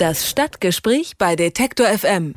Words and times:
Das 0.00 0.26
Stadtgespräch 0.26 1.18
bei 1.18 1.36
Detektor 1.36 1.86
FM. 1.86 2.34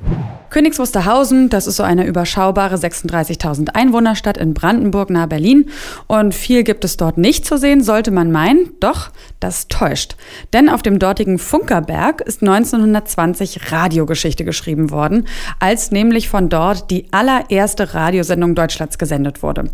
Königs 0.50 0.80
Wusterhausen, 0.80 1.48
das 1.48 1.66
ist 1.66 1.78
so 1.78 1.84
eine 1.84 2.06
überschaubare 2.06 2.76
36.000 2.76 3.70
Einwohnerstadt 3.74 4.36
in 4.36 4.54
Brandenburg 4.54 5.10
nahe 5.10 5.28
Berlin. 5.30 5.70
Und 6.08 6.36
viel 6.36 6.64
gibt 6.64 6.84
es 6.84 6.98
dort 6.98 7.18
nicht 7.18 7.46
zu 7.46 7.58
sehen, 7.58 7.82
sollte 7.82 8.12
man 8.12 8.34
meinen. 8.34 8.72
Doch, 8.82 9.12
das 9.40 9.70
täuscht. 9.70 10.18
Denn 10.52 10.68
auf 10.68 10.82
dem 10.82 11.00
dortigen 11.00 11.40
Funkerberg 11.40 12.20
ist 12.20 12.42
1920 12.42 13.72
Radiogeschichte 13.72 14.44
geschrieben 14.44 14.92
worden, 14.92 15.26
als 15.62 15.90
nämlich 15.90 16.28
von 16.28 16.50
dort 16.50 16.92
die 16.92 17.06
allererste 17.12 17.94
Radiosendung 17.94 18.56
Deutschlands 18.56 18.98
gesendet 18.98 19.42
wurde. 19.42 19.72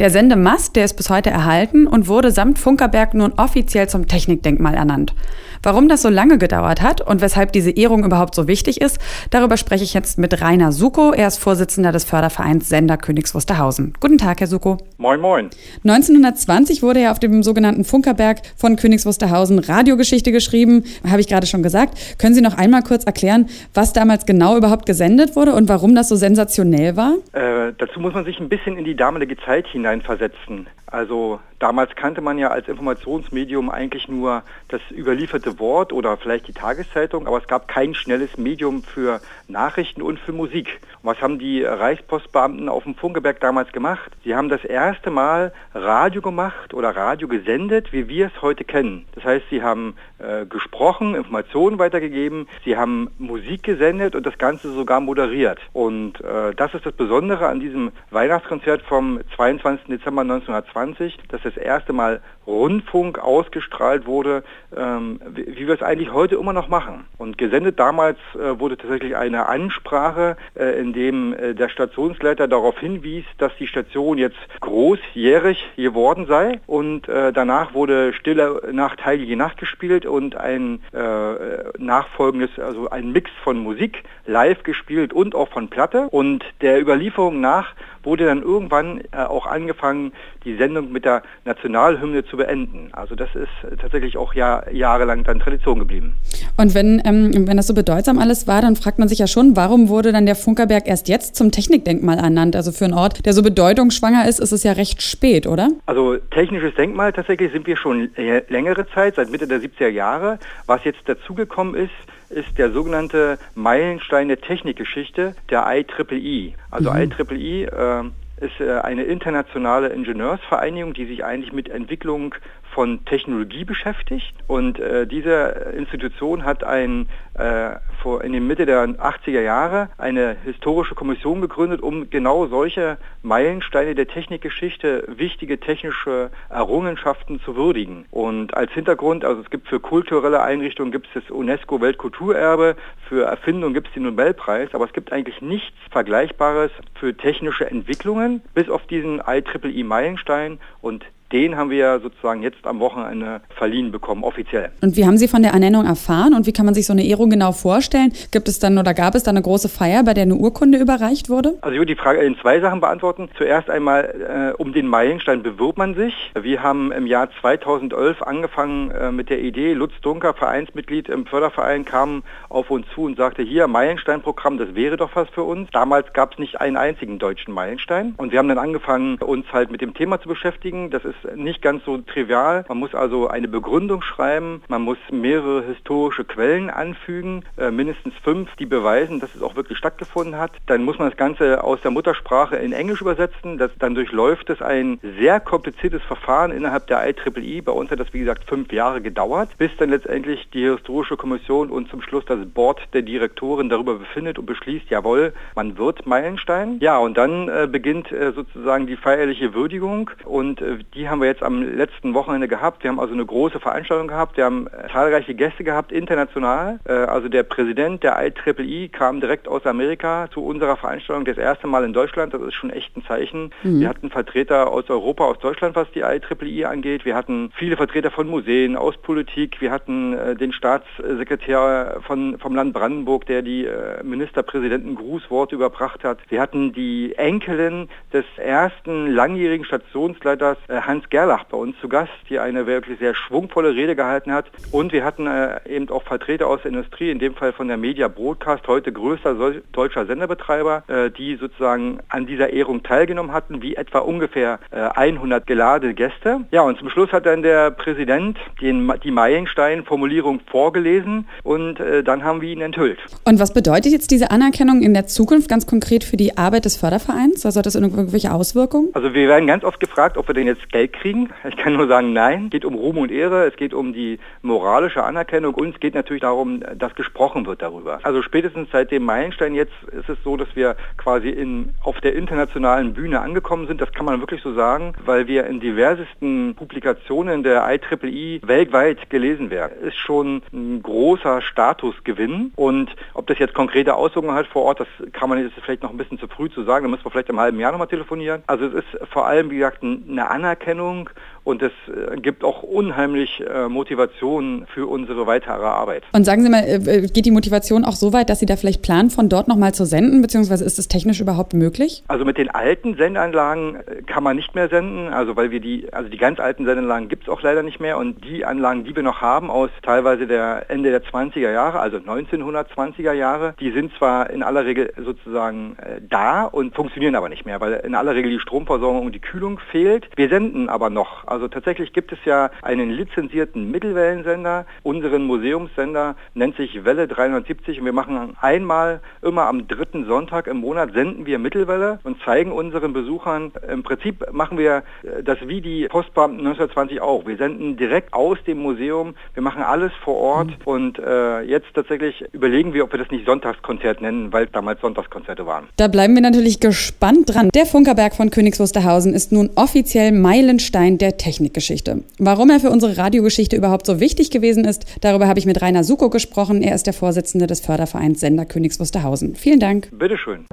Der 0.00 0.10
Sendemast, 0.10 0.74
der 0.74 0.84
ist 0.84 0.94
bis 0.94 1.10
heute 1.10 1.30
erhalten 1.30 1.86
und 1.86 2.08
wurde 2.08 2.32
samt 2.32 2.58
Funkerberg 2.58 3.14
nun 3.14 3.34
offiziell 3.34 3.88
zum 3.88 4.08
Technikdenkmal 4.08 4.74
ernannt. 4.74 5.14
Warum 5.62 5.90
das 5.90 6.00
so 6.00 6.08
lange 6.08 6.38
gedauert 6.38 6.80
hat 6.80 7.02
und 7.02 7.20
weshalb 7.20 7.52
diese 7.52 7.70
Ehrung 7.70 8.02
überhaupt 8.04 8.34
so 8.34 8.48
wichtig 8.48 8.80
ist, 8.80 8.98
darüber 9.28 9.58
spreche 9.58 9.84
ich 9.84 9.92
jetzt 9.92 10.18
mit 10.18 10.40
Rainer 10.40 10.72
Suko. 10.72 11.12
Er 11.12 11.28
ist 11.28 11.36
Vorsitzender 11.36 11.92
des 11.92 12.04
Fördervereins 12.04 12.70
Sender 12.70 12.96
Königs 12.96 13.34
Wusterhausen. 13.34 13.92
Guten 14.00 14.16
Tag, 14.16 14.40
Herr 14.40 14.46
Suko. 14.46 14.78
Moin, 14.96 15.20
moin. 15.20 15.50
1920 15.84 16.82
wurde 16.82 17.02
ja 17.02 17.10
auf 17.10 17.18
dem 17.18 17.42
sogenannten 17.42 17.84
Funkerberg 17.84 18.38
von 18.56 18.76
Königs 18.76 19.04
Wusterhausen 19.04 19.58
Radiogeschichte 19.58 20.32
geschrieben, 20.32 20.84
habe 21.06 21.20
ich 21.20 21.28
gerade 21.28 21.46
schon 21.46 21.62
gesagt. 21.62 22.18
Können 22.18 22.34
Sie 22.34 22.40
noch 22.40 22.56
einmal 22.56 22.82
kurz 22.82 23.04
erklären, 23.04 23.50
was 23.74 23.92
damals 23.92 24.24
genau 24.24 24.56
überhaupt 24.56 24.86
gesendet 24.86 25.36
wurde 25.36 25.52
und 25.52 25.68
warum 25.68 25.94
das 25.94 26.08
so 26.08 26.16
sensationell 26.16 26.96
war? 26.96 27.16
Äh, 27.32 27.74
dazu 27.76 28.00
muss 28.00 28.14
man 28.14 28.24
sich 28.24 28.40
ein 28.40 28.48
bisschen 28.48 28.78
in 28.78 28.86
die 28.86 28.96
damalige 28.96 29.36
Zeit 29.36 29.66
hineinversetzen. 29.66 30.68
Also 30.86 31.38
damals 31.60 31.94
kannte 31.94 32.20
man 32.20 32.38
ja 32.38 32.48
als 32.48 32.66
Informationsmedium 32.66 33.70
eigentlich 33.70 34.08
nur 34.08 34.42
das 34.68 34.80
überlieferte 34.90 35.58
Wort 35.60 35.92
oder 35.92 36.16
vielleicht 36.16 36.48
die 36.48 36.52
Tageszeitung, 36.52 37.26
aber 37.26 37.38
es 37.38 37.46
gab 37.46 37.68
kein 37.68 37.94
schnelles 37.94 38.36
Medium 38.36 38.82
für 38.82 39.20
Nachrichten 39.46 40.02
und 40.02 40.18
für 40.18 40.32
Musik. 40.32 40.80
Und 41.02 41.10
was 41.10 41.22
haben 41.22 41.38
die 41.38 41.62
Reichspostbeamten 41.62 42.68
auf 42.68 42.84
dem 42.84 42.94
Funkeberg 42.94 43.40
damals 43.40 43.72
gemacht? 43.72 44.10
Sie 44.24 44.34
haben 44.34 44.48
das 44.48 44.64
erste 44.64 45.10
Mal 45.10 45.52
Radio 45.74 46.20
gemacht 46.20 46.74
oder 46.74 46.96
Radio 46.96 47.28
gesendet, 47.28 47.92
wie 47.92 48.08
wir 48.08 48.26
es 48.26 48.42
heute 48.42 48.64
kennen. 48.64 49.06
Das 49.14 49.24
heißt, 49.24 49.46
sie 49.50 49.62
haben 49.62 49.94
äh, 50.18 50.46
gesprochen, 50.46 51.14
Informationen 51.14 51.78
weitergegeben, 51.78 52.48
sie 52.64 52.76
haben 52.76 53.10
Musik 53.18 53.62
gesendet 53.62 54.14
und 54.14 54.26
das 54.26 54.38
Ganze 54.38 54.72
sogar 54.72 55.00
moderiert. 55.00 55.58
Und 55.72 56.20
äh, 56.20 56.54
das 56.54 56.74
ist 56.74 56.86
das 56.86 56.94
Besondere 56.94 57.48
an 57.48 57.60
diesem 57.60 57.92
Weihnachtskonzert 58.10 58.82
vom 58.82 59.20
22. 59.36 59.86
Dezember 59.88 60.22
1920 60.22 60.70
1920, 60.80 61.18
dass 61.28 61.42
das 61.54 61.62
erste 61.62 61.92
Mal 61.92 62.20
Rundfunk 62.46 63.18
ausgestrahlt 63.18 64.06
wurde, 64.06 64.42
ähm, 64.76 65.20
wie, 65.28 65.46
wie, 65.46 65.66
wir 65.66 65.74
es 65.74 65.82
eigentlich 65.82 66.12
heute 66.12 66.34
immer 66.34 66.52
noch 66.52 66.68
machen. 66.68 67.04
Und 67.18 67.38
gesendet 67.38 67.78
damals 67.78 68.18
äh, 68.34 68.58
wurde 68.58 68.76
tatsächlich 68.76 69.16
eine 69.16 69.46
Ansprache, 69.46 70.36
äh, 70.54 70.78
in 70.80 70.92
dem 70.92 71.32
äh, 71.32 71.54
der 71.54 71.68
Stationsleiter 71.68 72.48
darauf 72.48 72.78
hinwies, 72.78 73.24
dass 73.38 73.52
die 73.58 73.66
Station 73.66 74.18
jetzt 74.18 74.38
großjährig 74.60 75.64
geworden 75.76 76.26
sei. 76.26 76.60
Und 76.66 77.08
äh, 77.08 77.32
danach 77.32 77.74
wurde 77.74 78.12
Stille 78.14 78.62
Nacht, 78.72 79.04
Heilige 79.04 79.36
Nacht 79.36 79.58
gespielt 79.58 80.06
und 80.06 80.36
ein 80.36 80.80
äh, 80.92 81.78
nachfolgendes, 81.78 82.50
also 82.58 82.90
ein 82.90 83.12
Mix 83.12 83.30
von 83.44 83.58
Musik, 83.58 84.02
live 84.26 84.62
gespielt 84.62 85.12
und 85.12 85.34
auch 85.34 85.50
von 85.50 85.68
Platte. 85.68 86.08
Und 86.10 86.44
der 86.62 86.80
Überlieferung 86.80 87.40
nach 87.40 87.74
wurde 88.02 88.26
dann 88.26 88.42
irgendwann 88.42 89.00
äh, 89.12 89.18
auch 89.18 89.46
angefangen, 89.46 90.12
die 90.44 90.56
Sendung 90.56 90.92
mit 90.92 91.04
der 91.04 91.22
Nationalhymne 91.44 92.24
zu 92.24 92.36
beenden. 92.36 92.88
Also 92.92 93.14
das 93.14 93.28
ist 93.34 93.80
tatsächlich 93.80 94.16
auch 94.16 94.34
Jahr, 94.34 94.70
jahrelang 94.72 95.24
dann 95.24 95.38
Tradition 95.40 95.78
geblieben. 95.78 96.14
Und 96.56 96.74
wenn, 96.74 97.02
ähm, 97.04 97.46
wenn 97.46 97.56
das 97.56 97.66
so 97.66 97.74
bedeutsam 97.74 98.18
alles 98.18 98.46
war, 98.46 98.62
dann 98.62 98.76
fragt 98.76 98.98
man 98.98 99.08
sich 99.08 99.18
ja 99.18 99.26
schon, 99.26 99.56
warum 99.56 99.88
wurde 99.88 100.12
dann 100.12 100.26
der 100.26 100.36
Funkerberg 100.36 100.88
erst 100.88 101.08
jetzt 101.08 101.36
zum 101.36 101.50
Technikdenkmal 101.50 102.18
ernannt? 102.18 102.56
Also 102.56 102.72
für 102.72 102.86
einen 102.86 102.94
Ort, 102.94 103.26
der 103.26 103.32
so 103.32 103.42
bedeutungsschwanger 103.42 104.28
ist, 104.28 104.40
ist 104.40 104.52
es 104.52 104.62
ja 104.62 104.72
recht 104.72 105.02
spät, 105.02 105.46
oder? 105.46 105.68
Also 105.86 106.16
technisches 106.16 106.74
Denkmal 106.74 107.12
tatsächlich 107.12 107.52
sind 107.52 107.66
wir 107.66 107.76
schon 107.76 108.10
längere 108.48 108.86
Zeit, 108.94 109.16
seit 109.16 109.30
Mitte 109.30 109.46
der 109.46 109.60
70er 109.60 109.88
Jahre. 109.88 110.38
Was 110.66 110.84
jetzt 110.84 111.00
dazugekommen 111.06 111.74
ist, 111.74 111.90
ist 112.30 112.56
der 112.58 112.70
sogenannte 112.70 113.38
Meilenstein 113.54 114.28
der 114.28 114.40
Technikgeschichte, 114.40 115.34
der 115.50 115.66
IEEE. 115.66 116.54
Also 116.70 116.92
mhm. 116.92 117.12
IEEE 117.30 117.64
äh, 117.66 118.04
ist 118.40 118.60
äh, 118.60 118.78
eine 118.80 119.02
internationale 119.02 119.88
Ingenieursvereinigung, 119.88 120.94
die 120.94 121.06
sich 121.06 121.24
eigentlich 121.24 121.52
mit 121.52 121.68
Entwicklung 121.68 122.34
von 122.70 123.04
Technologie 123.04 123.64
beschäftigt. 123.64 124.34
Und 124.46 124.78
äh, 124.78 125.06
diese 125.06 125.72
Institution 125.76 126.44
hat 126.44 126.64
ein, 126.64 127.08
äh, 127.34 127.76
vor, 128.02 128.22
in 128.24 128.32
der 128.32 128.40
Mitte 128.40 128.66
der 128.66 128.84
80er 128.84 129.40
Jahre 129.40 129.88
eine 129.98 130.36
historische 130.44 130.94
Kommission 130.94 131.40
gegründet, 131.40 131.82
um 131.82 132.10
genau 132.10 132.46
solche 132.46 132.98
Meilensteine 133.22 133.94
der 133.94 134.08
Technikgeschichte, 134.08 135.04
wichtige 135.08 135.58
technische 135.58 136.30
Errungenschaften 136.48 137.40
zu 137.40 137.56
würdigen. 137.56 138.06
Und 138.10 138.54
als 138.54 138.72
Hintergrund, 138.72 139.24
also 139.24 139.42
es 139.42 139.50
gibt 139.50 139.68
für 139.68 139.80
kulturelle 139.80 140.42
Einrichtungen 140.42 140.92
gibt 140.92 141.08
es 141.08 141.22
das 141.22 141.30
UNESCO 141.30 141.80
Weltkulturerbe, 141.80 142.76
für 143.08 143.24
Erfindungen 143.24 143.74
gibt 143.74 143.88
es 143.88 143.94
den 143.94 144.04
Nobelpreis, 144.04 144.72
aber 144.72 144.84
es 144.84 144.92
gibt 144.92 145.12
eigentlich 145.12 145.40
nichts 145.42 145.76
Vergleichbares 145.90 146.70
für 146.94 147.16
technische 147.16 147.68
Entwicklungen, 147.68 148.42
bis 148.54 148.68
auf 148.68 148.86
diesen 148.86 149.20
IEEE 149.26 149.84
Meilenstein. 149.84 150.58
Und 150.80 151.04
den 151.32 151.56
haben 151.56 151.70
wir 151.70 152.00
sozusagen 152.00 152.42
jetzt 152.42 152.66
am 152.66 152.80
Wochenende 152.80 153.40
verliehen 153.56 153.92
bekommen, 153.92 154.24
offiziell. 154.24 154.70
Und 154.82 154.96
wie 154.96 155.06
haben 155.06 155.16
Sie 155.16 155.28
von 155.28 155.42
der 155.42 155.52
Ernennung 155.52 155.84
erfahren 155.84 156.34
und 156.34 156.46
wie 156.46 156.52
kann 156.52 156.66
man 156.66 156.74
sich 156.74 156.86
so 156.86 156.92
eine 156.92 157.04
Ehrung 157.04 157.30
genau 157.30 157.52
vorstellen? 157.52 158.12
Gibt 158.30 158.48
es 158.48 158.58
dann 158.58 158.78
oder 158.78 158.94
gab 158.94 159.14
es 159.14 159.22
dann 159.22 159.36
eine 159.36 159.42
große 159.42 159.68
Feier, 159.68 160.02
bei 160.02 160.14
der 160.14 160.24
eine 160.24 160.34
Urkunde 160.34 160.78
überreicht 160.78 161.28
wurde? 161.28 161.58
Also 161.60 161.72
ich 161.72 161.78
würde 161.78 161.94
die 161.94 162.00
Frage 162.00 162.20
in 162.20 162.36
zwei 162.38 162.60
Sachen 162.60 162.80
beantworten. 162.80 163.28
Zuerst 163.36 163.70
einmal, 163.70 164.54
äh, 164.56 164.62
um 164.62 164.72
den 164.72 164.86
Meilenstein 164.86 165.42
bewirbt 165.42 165.78
man 165.78 165.94
sich. 165.94 166.14
Wir 166.40 166.62
haben 166.62 166.92
im 166.92 167.06
Jahr 167.06 167.28
2011 167.40 168.22
angefangen 168.22 168.90
äh, 168.90 169.12
mit 169.12 169.30
der 169.30 169.40
Idee, 169.40 169.72
Lutz 169.72 169.92
Dunker, 170.02 170.34
Vereinsmitglied 170.34 171.08
im 171.08 171.26
Förderverein, 171.26 171.84
kam 171.84 172.22
auf 172.48 172.70
uns 172.70 172.86
zu 172.94 173.02
und 173.02 173.16
sagte, 173.16 173.42
hier, 173.42 173.68
Meilensteinprogramm, 173.68 174.58
das 174.58 174.74
wäre 174.74 174.96
doch 174.96 175.10
was 175.14 175.28
für 175.30 175.44
uns. 175.44 175.68
Damals 175.70 176.12
gab 176.12 176.32
es 176.32 176.38
nicht 176.38 176.60
einen 176.60 176.76
einzigen 176.76 177.18
deutschen 177.18 177.54
Meilenstein. 177.54 178.14
Und 178.16 178.32
wir 178.32 178.38
haben 178.38 178.48
dann 178.48 178.58
angefangen, 178.58 179.16
uns 179.18 179.46
halt 179.52 179.70
mit 179.70 179.80
dem 179.80 179.94
Thema 179.94 180.20
zu 180.20 180.28
beschäftigen. 180.28 180.90
Das 180.90 181.04
ist 181.04 181.19
nicht 181.34 181.62
ganz 181.62 181.84
so 181.84 181.98
trivial. 181.98 182.64
Man 182.68 182.78
muss 182.78 182.94
also 182.94 183.28
eine 183.28 183.48
Begründung 183.48 184.02
schreiben, 184.02 184.62
man 184.68 184.82
muss 184.82 184.98
mehrere 185.10 185.62
historische 185.62 186.24
Quellen 186.24 186.70
anfügen, 186.70 187.44
äh, 187.56 187.70
mindestens 187.70 188.14
fünf, 188.22 188.54
die 188.56 188.66
beweisen, 188.66 189.20
dass 189.20 189.34
es 189.34 189.42
auch 189.42 189.56
wirklich 189.56 189.78
stattgefunden 189.78 190.38
hat. 190.38 190.52
Dann 190.66 190.82
muss 190.84 190.98
man 190.98 191.08
das 191.08 191.16
Ganze 191.16 191.62
aus 191.62 191.80
der 191.82 191.90
Muttersprache 191.90 192.56
in 192.56 192.72
Englisch 192.72 193.00
übersetzen. 193.00 193.58
Das, 193.58 193.70
dann 193.78 193.94
durchläuft 193.94 194.50
es 194.50 194.62
ein 194.62 194.98
sehr 195.18 195.40
kompliziertes 195.40 196.02
Verfahren 196.02 196.50
innerhalb 196.50 196.86
der 196.86 197.06
IEEE. 197.06 197.62
Bei 197.62 197.72
uns 197.72 197.90
hat 197.90 198.00
das, 198.00 198.12
wie 198.12 198.20
gesagt, 198.20 198.44
fünf 198.44 198.72
Jahre 198.72 199.00
gedauert, 199.00 199.50
bis 199.58 199.70
dann 199.78 199.90
letztendlich 199.90 200.48
die 200.50 200.68
historische 200.68 201.16
Kommission 201.16 201.70
und 201.70 201.88
zum 201.90 202.02
Schluss 202.02 202.24
das 202.24 202.38
Board 202.46 202.80
der 202.92 203.02
Direktoren 203.02 203.68
darüber 203.68 203.96
befindet 203.96 204.38
und 204.38 204.46
beschließt, 204.46 204.88
jawohl, 204.88 205.32
man 205.54 205.76
wird 205.76 206.06
Meilenstein. 206.06 206.78
Ja, 206.80 206.98
und 206.98 207.16
dann 207.16 207.48
äh, 207.48 207.68
beginnt 207.70 208.10
äh, 208.12 208.32
sozusagen 208.32 208.86
die 208.86 208.96
feierliche 208.96 209.54
Würdigung 209.54 210.10
und 210.24 210.60
äh, 210.60 210.78
die 210.94 211.08
haben 211.10 211.20
wir 211.20 211.28
jetzt 211.28 211.42
am 211.42 211.62
letzten 211.62 212.14
Wochenende 212.14 212.48
gehabt. 212.48 212.82
Wir 212.82 212.90
haben 212.90 213.00
also 213.00 213.12
eine 213.12 213.26
große 213.26 213.60
Veranstaltung 213.60 214.08
gehabt. 214.08 214.36
Wir 214.36 214.44
haben 214.44 214.66
äh, 214.68 214.88
zahlreiche 214.92 215.34
Gäste 215.34 215.64
gehabt, 215.64 215.92
international. 215.92 216.78
Äh, 216.84 216.92
also 216.92 217.28
der 217.28 217.42
Präsident 217.42 218.02
der 218.02 218.16
IEEE 218.22 218.88
kam 218.88 219.20
direkt 219.20 219.48
aus 219.48 219.66
Amerika 219.66 220.28
zu 220.32 220.44
unserer 220.44 220.76
Veranstaltung 220.76 221.24
das 221.24 221.38
erste 221.38 221.66
Mal 221.66 221.84
in 221.84 221.92
Deutschland. 221.92 222.32
Das 222.32 222.40
ist 222.42 222.54
schon 222.54 222.70
echt 222.70 222.96
ein 222.96 223.04
Zeichen. 223.04 223.50
Mhm. 223.62 223.80
Wir 223.80 223.88
hatten 223.88 224.10
Vertreter 224.10 224.70
aus 224.70 224.88
Europa, 224.88 225.24
aus 225.24 225.38
Deutschland, 225.38 225.76
was 225.76 225.90
die 225.92 226.00
IEEE 226.00 226.68
angeht. 226.68 227.04
Wir 227.04 227.16
hatten 227.16 227.50
viele 227.56 227.76
Vertreter 227.76 228.10
von 228.10 228.28
Museen, 228.28 228.76
aus 228.76 228.96
Politik. 228.96 229.60
Wir 229.60 229.70
hatten 229.70 230.14
äh, 230.14 230.36
den 230.36 230.52
Staatssekretär 230.52 232.00
von, 232.06 232.38
vom 232.38 232.54
Land 232.54 232.72
Brandenburg, 232.72 233.26
der 233.26 233.42
die 233.42 233.68
Ministerpräsidenten 234.02 234.94
Grußworte 234.94 235.54
überbracht 235.54 236.04
hat. 236.04 236.18
Wir 236.28 236.40
hatten 236.40 236.72
die 236.72 237.14
Enkelin 237.16 237.88
des 238.12 238.24
ersten 238.36 239.08
langjährigen 239.08 239.64
Stationsleiters 239.64 240.58
Hans 240.68 240.99
Hans 241.00 241.08
Gerlach 241.08 241.44
bei 241.44 241.56
uns 241.56 241.74
zu 241.80 241.88
Gast, 241.88 242.12
die 242.28 242.38
eine 242.38 242.66
wirklich 242.66 242.98
sehr 242.98 243.14
schwungvolle 243.14 243.74
Rede 243.74 243.96
gehalten 243.96 244.32
hat. 244.32 244.46
Und 244.70 244.92
wir 244.92 245.02
hatten 245.02 245.26
äh, 245.26 245.60
eben 245.66 245.88
auch 245.88 246.02
Vertreter 246.02 246.46
aus 246.46 246.60
der 246.62 246.72
Industrie, 246.72 247.10
in 247.10 247.18
dem 247.18 247.34
Fall 247.34 247.54
von 247.54 247.68
der 247.68 247.78
Media 247.78 248.08
Broadcast, 248.08 248.68
heute 248.68 248.92
größter 248.92 249.34
deutscher 249.72 250.04
Senderbetreiber, 250.04 250.82
äh, 250.88 251.10
die 251.10 251.36
sozusagen 251.36 252.00
an 252.10 252.26
dieser 252.26 252.50
Ehrung 252.50 252.82
teilgenommen 252.82 253.32
hatten, 253.32 253.62
wie 253.62 253.76
etwa 253.76 254.00
ungefähr 254.00 254.58
äh, 254.72 254.76
100 254.76 255.46
geladene 255.46 255.94
Gäste. 255.94 256.40
Ja, 256.50 256.62
und 256.62 256.78
zum 256.78 256.90
Schluss 256.90 257.12
hat 257.12 257.24
dann 257.24 257.42
der 257.42 257.70
Präsident 257.70 258.36
den, 258.60 258.92
die 259.02 259.10
Meilenstein-Formulierung 259.10 260.40
vorgelesen 260.50 261.28
und 261.44 261.80
äh, 261.80 262.02
dann 262.04 262.24
haben 262.24 262.42
wir 262.42 262.50
ihn 262.50 262.60
enthüllt. 262.60 262.98
Und 263.24 263.40
was 263.40 263.54
bedeutet 263.54 263.92
jetzt 263.92 264.10
diese 264.10 264.30
Anerkennung 264.30 264.82
in 264.82 264.92
der 264.92 265.06
Zukunft 265.06 265.48
ganz 265.48 265.66
konkret 265.66 266.04
für 266.04 266.18
die 266.18 266.36
Arbeit 266.36 266.66
des 266.66 266.76
Fördervereins? 266.76 267.46
Also 267.46 267.58
hat 267.58 267.64
das 267.64 267.74
irgendwelche 267.74 268.32
Auswirkungen? 268.34 268.90
Also 268.92 269.14
wir 269.14 269.28
werden 269.28 269.46
ganz 269.46 269.64
oft 269.64 269.80
gefragt, 269.80 270.18
ob 270.18 270.28
wir 270.28 270.34
denn 270.34 270.46
jetzt 270.46 270.70
Geld 270.70 270.89
wegkriegen. 270.90 271.32
Ich 271.48 271.56
kann 271.56 271.74
nur 271.74 271.86
sagen, 271.86 272.12
nein. 272.12 272.44
Es 272.46 272.50
geht 272.50 272.64
um 272.64 272.74
Ruhm 272.74 272.98
und 272.98 273.10
Ehre, 273.10 273.46
es 273.46 273.56
geht 273.56 273.74
um 273.74 273.92
die 273.92 274.18
moralische 274.42 275.04
Anerkennung 275.04 275.54
und 275.54 275.74
es 275.74 275.80
geht 275.80 275.94
natürlich 275.94 276.22
darum, 276.22 276.62
dass 276.76 276.94
gesprochen 276.94 277.46
wird 277.46 277.62
darüber. 277.62 278.00
Also 278.02 278.22
spätestens 278.22 278.68
seit 278.72 278.90
dem 278.90 279.04
Meilenstein 279.04 279.54
jetzt 279.54 279.72
ist 279.92 280.08
es 280.08 280.18
so, 280.24 280.36
dass 280.36 280.48
wir 280.54 280.76
quasi 280.96 281.28
in, 281.28 281.74
auf 281.82 282.00
der 282.00 282.14
internationalen 282.14 282.94
Bühne 282.94 283.20
angekommen 283.20 283.66
sind. 283.66 283.80
Das 283.80 283.92
kann 283.92 284.06
man 284.06 284.20
wirklich 284.20 284.42
so 284.42 284.52
sagen, 284.54 284.94
weil 285.04 285.26
wir 285.26 285.46
in 285.46 285.60
diversesten 285.60 286.54
Publikationen 286.54 287.42
der 287.42 287.66
IEEE 287.68 288.40
weltweit 288.42 289.10
gelesen 289.10 289.50
werden. 289.50 289.72
Ist 289.82 289.96
schon 289.96 290.42
ein 290.52 290.82
großer 290.82 291.40
Statusgewinn 291.42 292.52
und 292.56 292.94
ob 293.14 293.26
das 293.26 293.38
jetzt 293.38 293.54
konkrete 293.54 293.94
Auswirkungen 293.94 294.34
hat 294.34 294.46
vor 294.46 294.64
Ort, 294.64 294.80
das 294.80 294.88
kann 295.12 295.28
man 295.28 295.42
jetzt 295.42 295.54
vielleicht 295.62 295.82
noch 295.82 295.90
ein 295.90 295.96
bisschen 295.96 296.18
zu 296.18 296.26
früh 296.26 296.50
zu 296.50 296.64
sagen. 296.64 296.84
Da 296.84 296.90
müssen 296.90 297.04
wir 297.04 297.10
vielleicht 297.10 297.28
im 297.28 297.40
halben 297.40 297.58
Jahr 297.60 297.72
nochmal 297.72 297.88
telefonieren. 297.88 298.42
Also 298.46 298.66
es 298.66 298.74
ist 298.74 299.08
vor 299.10 299.26
allem, 299.26 299.50
wie 299.50 299.56
gesagt, 299.56 299.82
eine 299.82 300.30
Anerkennung 300.30 300.79
Planung 300.80 301.10
und 301.44 301.62
es 301.62 301.72
äh, 301.88 302.16
gibt 302.16 302.44
auch 302.44 302.62
unheimlich 302.62 303.42
äh, 303.46 303.68
Motivation 303.68 304.66
für 304.72 304.86
unsere 304.86 305.26
weitere 305.26 305.64
Arbeit. 305.64 306.02
Und 306.12 306.24
sagen 306.24 306.42
Sie 306.42 306.50
mal, 306.50 306.64
äh, 306.64 307.06
geht 307.08 307.26
die 307.26 307.30
Motivation 307.30 307.84
auch 307.84 307.94
so 307.94 308.12
weit, 308.12 308.30
dass 308.30 308.40
Sie 308.40 308.46
da 308.46 308.56
vielleicht 308.56 308.82
planen, 308.82 309.10
von 309.10 309.28
dort 309.28 309.48
nochmal 309.48 309.72
zu 309.72 309.84
senden, 309.84 310.22
beziehungsweise 310.22 310.64
ist 310.64 310.78
es 310.78 310.88
technisch 310.88 311.20
überhaupt 311.20 311.54
möglich? 311.54 312.04
Also 312.08 312.24
mit 312.24 312.38
den 312.38 312.50
alten 312.50 312.96
Sendeanlagen 312.96 313.78
kann 314.06 314.22
man 314.22 314.36
nicht 314.36 314.54
mehr 314.54 314.68
senden, 314.68 315.08
also 315.08 315.36
weil 315.36 315.50
wir 315.50 315.60
die, 315.60 315.92
also 315.92 316.08
die 316.08 316.18
ganz 316.18 316.38
alten 316.40 316.64
Sendeanlagen 316.64 317.08
gibt 317.08 317.24
es 317.24 317.28
auch 317.28 317.42
leider 317.42 317.62
nicht 317.62 317.80
mehr 317.80 317.98
und 317.98 318.24
die 318.24 318.44
Anlagen, 318.44 318.84
die 318.84 318.94
wir 318.94 319.02
noch 319.02 319.20
haben 319.20 319.50
aus 319.50 319.70
teilweise 319.82 320.26
der 320.26 320.70
Ende 320.70 320.90
der 320.90 321.02
20er 321.02 321.50
Jahre, 321.50 321.80
also 321.80 321.96
1920er 321.98 323.12
Jahre, 323.12 323.54
die 323.60 323.70
sind 323.72 323.92
zwar 323.96 324.30
in 324.30 324.42
aller 324.42 324.64
Regel 324.64 324.92
sozusagen 325.02 325.76
da 326.08 326.44
und 326.44 326.74
funktionieren 326.74 327.14
aber 327.14 327.28
nicht 327.28 327.46
mehr, 327.46 327.60
weil 327.60 327.74
in 327.84 327.94
aller 327.94 328.14
Regel 328.14 328.30
die 328.30 328.40
Stromversorgung 328.40 329.06
und 329.06 329.14
die 329.14 329.20
Kühlung 329.20 329.58
fehlt. 329.70 330.08
Wir 330.16 330.28
senden 330.28 330.68
aber 330.68 330.90
noch. 330.90 331.26
Also 331.30 331.46
tatsächlich 331.46 331.92
gibt 331.92 332.12
es 332.12 332.18
ja 332.24 332.50
einen 332.62 332.90
lizenzierten 332.90 333.70
Mittelwellensender. 333.70 334.66
Unseren 334.82 335.24
Museumssender 335.24 336.16
nennt 336.34 336.56
sich 336.56 336.84
Welle 336.84 337.06
370 337.06 337.78
und 337.78 337.84
wir 337.84 337.92
machen 337.92 338.36
einmal 338.40 339.00
immer 339.22 339.42
am 339.42 339.68
dritten 339.68 340.06
Sonntag 340.06 340.48
im 340.48 340.56
Monat 340.56 340.92
senden 340.92 341.26
wir 341.26 341.38
Mittelwelle 341.38 342.00
und 342.02 342.20
zeigen 342.24 342.50
unseren 342.50 342.92
Besuchern, 342.92 343.52
im 343.70 343.84
Prinzip 343.84 344.32
machen 344.32 344.58
wir 344.58 344.82
äh, 345.02 345.22
das 345.22 345.38
wie 345.46 345.60
die 345.60 345.86
Postbeamten 345.86 346.40
1920 346.40 347.00
auch. 347.00 347.26
Wir 347.26 347.36
senden 347.36 347.76
direkt 347.76 348.12
aus 348.12 348.38
dem 348.46 348.58
Museum, 348.58 349.14
wir 349.34 349.42
machen 349.42 349.62
alles 349.62 349.92
vor 350.02 350.16
Ort 350.16 350.48
mhm. 350.48 350.56
und 350.64 350.98
äh, 350.98 351.42
jetzt 351.42 351.68
tatsächlich 351.74 352.24
überlegen 352.32 352.74
wir, 352.74 352.82
ob 352.84 352.92
wir 352.92 352.98
das 352.98 353.10
nicht 353.10 353.24
Sonntagskonzert 353.24 354.00
nennen, 354.00 354.32
weil 354.32 354.46
damals 354.48 354.80
Sonntagskonzerte 354.80 355.46
waren. 355.46 355.68
Da 355.76 355.86
bleiben 355.86 356.14
wir 356.14 356.22
natürlich 356.22 356.58
gespannt 356.58 357.32
dran. 357.32 357.50
Der 357.54 357.66
Funkerberg 357.66 358.14
von 358.16 358.30
Königs 358.30 358.58
Wusterhausen 358.58 359.14
ist 359.14 359.30
nun 359.30 359.50
offiziell 359.54 360.10
Meilenstein 360.10 360.98
der 360.98 361.16
Technikgeschichte. 361.20 362.02
Warum 362.18 362.48
er 362.48 362.60
für 362.60 362.70
unsere 362.70 362.96
Radiogeschichte 362.96 363.54
überhaupt 363.54 363.84
so 363.84 364.00
wichtig 364.00 364.30
gewesen 364.30 364.64
ist, 364.64 364.86
darüber 365.02 365.28
habe 365.28 365.38
ich 365.38 365.44
mit 365.44 365.60
Rainer 365.60 365.84
Suko 365.84 366.08
gesprochen. 366.08 366.62
Er 366.62 366.74
ist 366.74 366.86
der 366.86 366.94
Vorsitzende 366.94 367.46
des 367.46 367.60
Fördervereins 367.60 368.20
Sender 368.20 368.46
Königs 368.46 368.80
Wusterhausen. 368.80 369.36
Vielen 369.36 369.60
Dank. 369.60 369.90
Bitteschön. 369.92 370.46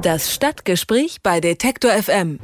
Das 0.00 0.32
Stadtgespräch 0.32 1.18
bei 1.24 1.40
Detektor 1.40 1.90
FM. 1.90 2.38